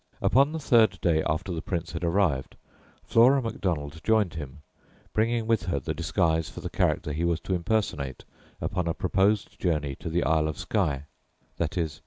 [0.19, 2.55] Upon the third day after the Prince had arrived,
[3.03, 4.63] Flora Macdonald joined him,
[5.13, 8.23] bringing with her the disguise for the character he was to impersonate
[8.59, 11.05] upon a proposed journey to the Isle of Skye
[11.59, 11.99] _viz.